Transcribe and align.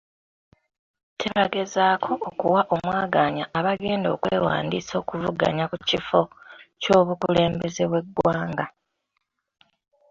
Tebagezako 1.19 2.11
okuwa 2.29 2.61
omwagaanya 2.75 3.45
abagenda 3.57 4.07
okwewandiisa 4.15 4.93
okuvuganya 5.01 5.65
ku 5.71 5.77
kifo 5.89 6.21
ky'obukulembeze 6.81 7.83
bw'eggwanga. 7.89 8.65